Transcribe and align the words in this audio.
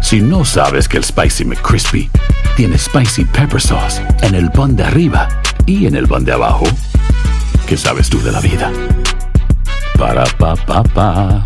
Si 0.00 0.20
no 0.20 0.44
sabes 0.44 0.88
que 0.88 0.96
el 0.96 1.04
Spicy 1.04 1.44
McCrispy 1.44 2.10
tiene 2.56 2.76
Spicy 2.78 3.24
Pepper 3.24 3.60
Sauce 3.60 4.02
en 4.22 4.34
el 4.34 4.50
pan 4.50 4.74
de 4.74 4.84
arriba 4.84 5.28
y 5.66 5.86
en 5.86 5.94
el 5.94 6.08
pan 6.08 6.24
de 6.24 6.32
abajo, 6.32 6.64
¿qué 7.66 7.76
sabes 7.76 8.08
tú 8.08 8.20
de 8.22 8.32
la 8.32 8.40
vida? 8.40 8.72
Para, 9.98 10.24
pa, 10.24 10.56
pa, 10.56 10.82
pa. 10.82 11.42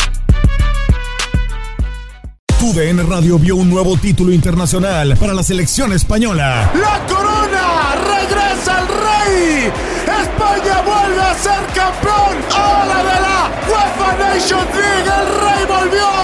TUDN 2.58 3.06
Radio 3.08 3.38
vio 3.38 3.56
un 3.56 3.68
nuevo 3.68 3.96
título 3.98 4.32
internacional 4.32 5.16
para 5.18 5.34
la 5.34 5.42
selección 5.42 5.92
española. 5.92 6.70
¡La 6.74 7.06
corona! 7.06 7.94
¡Regresa 8.06 8.80
el 8.80 8.88
rey! 8.88 9.72
¡España 10.22 10.80
vuelve 10.82 11.20
a 11.20 11.34
ser 11.34 11.60
campeón! 11.74 12.38
¡Ahora 12.56 12.98
de 12.98 13.20
la 13.20 13.50
UEFA 13.68 14.16
Nations 14.18 14.74
League! 14.74 15.10
¡El 15.20 15.26
rey 15.42 15.66
volvió! 15.68 16.23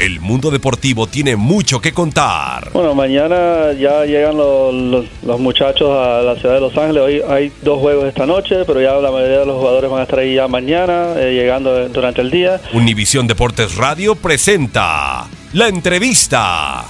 El 0.00 0.18
mundo 0.18 0.50
deportivo 0.50 1.06
tiene 1.08 1.36
mucho 1.36 1.78
que 1.78 1.92
contar. 1.92 2.70
Bueno, 2.72 2.94
mañana 2.94 3.72
ya 3.78 4.06
llegan 4.06 4.34
los, 4.38 4.72
los- 4.72 5.04
los 5.22 5.38
muchachos 5.38 5.90
a 5.90 6.22
la 6.22 6.36
ciudad 6.36 6.54
de 6.54 6.60
Los 6.62 6.74
Ángeles. 6.74 7.02
Hoy 7.02 7.22
hay 7.28 7.52
dos 7.60 7.78
juegos 7.80 8.06
esta 8.06 8.24
noche, 8.24 8.64
pero 8.66 8.80
ya 8.80 8.94
la 8.94 9.10
mayoría 9.10 9.40
de 9.40 9.46
los 9.46 9.56
jugadores 9.58 9.90
van 9.90 10.00
a 10.00 10.04
estar 10.04 10.18
ahí 10.20 10.36
ya 10.36 10.48
mañana, 10.48 11.12
eh, 11.16 11.34
llegando 11.38 11.86
durante 11.90 12.22
el 12.22 12.30
día. 12.30 12.58
Univisión 12.72 13.26
Deportes 13.26 13.76
Radio 13.76 14.14
presenta 14.14 15.26
la 15.52 15.68
entrevista. 15.68 16.84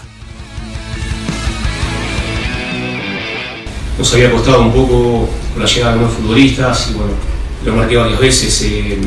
nos 3.98 4.14
había 4.14 4.30
costado 4.30 4.62
un 4.62 4.72
poco 4.72 5.28
con 5.52 5.62
la 5.62 5.68
llegada 5.68 5.92
de 5.92 5.98
nuevos 5.98 6.16
futbolistas 6.16 6.90
y 6.90 6.94
bueno, 6.94 7.12
lo 7.66 7.74
marqué 7.74 7.96
varias 7.98 8.18
veces, 8.18 8.62
eh, 8.62 8.98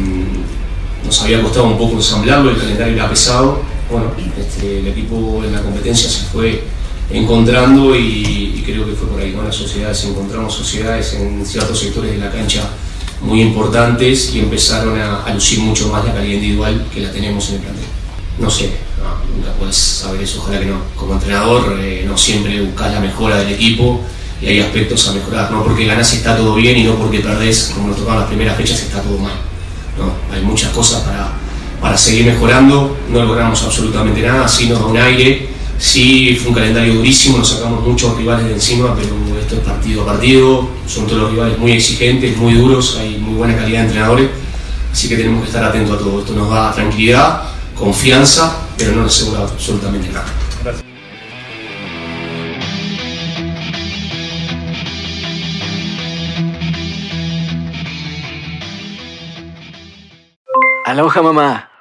nos 1.03 1.19
había 1.23 1.41
costado 1.41 1.65
un 1.65 1.79
poco 1.79 1.93
ensamblarlo, 1.95 2.51
el 2.51 2.57
calendario 2.57 2.93
era 2.93 3.09
pesado, 3.09 3.62
bueno, 3.93 4.11
este, 4.39 4.79
el 4.79 4.87
equipo 4.87 5.43
en 5.45 5.53
la 5.53 5.61
competencia 5.61 6.09
se 6.09 6.23
fue 6.23 6.63
encontrando 7.11 7.95
y, 7.95 8.63
creo 8.65 8.85
que 8.85 8.93
fue 8.93 9.07
por 9.07 9.21
ahí, 9.21 9.33
¿no? 9.35 9.43
Las 9.43 9.55
sociedades, 9.55 10.03
encontramos 10.05 10.53
sociedades 10.53 11.13
en 11.13 11.45
ciertos 11.45 11.79
sectores 11.79 12.11
de 12.11 12.17
la 12.17 12.31
cancha 12.31 12.63
muy 13.21 13.41
importantes 13.41 14.33
y 14.33 14.39
empezaron 14.39 14.99
a, 14.99 15.23
a 15.23 15.33
lucir 15.33 15.59
mucho 15.59 15.89
más 15.89 16.03
la 16.05 16.13
calidad 16.13 16.35
individual 16.35 16.87
que 16.93 17.01
la 17.01 17.11
tenemos 17.11 17.47
en 17.49 17.55
el 17.55 17.61
plantel. 17.61 17.85
No 18.39 18.49
sé, 18.49 18.71
no, 18.97 19.35
nunca 19.35 19.51
puedes 19.59 19.75
saber 19.75 20.21
eso, 20.21 20.39
ojalá 20.39 20.59
que 20.59 20.65
no. 20.65 20.79
Como 20.95 21.13
entrenador 21.13 21.77
eh, 21.79 22.03
no 22.07 22.17
siempre 22.17 22.61
buscas 22.61 22.91
la 22.91 22.99
mejora 22.99 23.37
del 23.37 23.53
equipo 23.53 24.01
y 24.41 24.47
hay 24.47 24.59
aspectos 24.59 25.07
a 25.07 25.13
mejorar, 25.13 25.51
no 25.51 25.63
porque 25.63 25.85
ganás 25.85 26.11
está 26.13 26.35
todo 26.35 26.55
bien 26.55 26.77
y 26.77 26.83
no 26.83 26.95
porque 26.95 27.19
perdés, 27.19 27.71
como 27.75 27.89
nos 27.89 27.97
tocaban 27.97 28.21
las 28.21 28.27
primeras 28.27 28.57
fechas, 28.57 28.81
está 28.81 29.01
todo 29.01 29.19
mal. 29.19 29.33
No, 29.97 30.35
hay 30.35 30.41
muchas 30.41 30.71
cosas 30.71 31.01
para, 31.01 31.42
para 31.83 31.97
seguir 31.97 32.25
mejorando, 32.25 32.95
no 33.09 33.25
logramos 33.25 33.61
absolutamente 33.61 34.21
nada, 34.21 34.47
sí 34.47 34.69
nos 34.69 34.79
da 34.79 34.85
un 34.85 34.97
aire, 34.97 35.49
sí 35.77 36.33
fue 36.41 36.51
un 36.51 36.55
calendario 36.55 36.93
durísimo, 36.93 37.39
nos 37.39 37.49
sacamos 37.49 37.85
muchos 37.85 38.15
rivales 38.15 38.45
de 38.45 38.53
encima, 38.53 38.95
pero 38.95 39.09
esto 39.37 39.55
es 39.55 39.61
partido 39.61 40.03
a 40.03 40.05
partido, 40.05 40.69
son 40.87 41.05
todos 41.05 41.23
los 41.23 41.31
rivales 41.31 41.59
muy 41.59 41.73
exigentes, 41.73 42.37
muy 42.37 42.53
duros, 42.53 42.97
hay 43.01 43.17
muy 43.17 43.35
buena 43.35 43.57
calidad 43.57 43.79
de 43.79 43.85
entrenadores, 43.87 44.29
así 44.93 45.09
que 45.09 45.17
tenemos 45.17 45.41
que 45.41 45.47
estar 45.47 45.61
atentos 45.65 45.97
a 45.97 45.99
todo. 45.99 46.21
Esto 46.21 46.33
nos 46.33 46.49
da 46.49 46.73
tranquilidad, 46.73 47.43
confianza, 47.75 48.59
pero 48.77 48.93
no 48.93 49.01
nos 49.01 49.13
asegura 49.13 49.41
absolutamente 49.41 50.07
nada. 50.07 50.25
Aloha 60.85 61.21
mamá. 61.21 61.72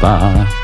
pa 0.00 0.12
pa. 0.16 0.63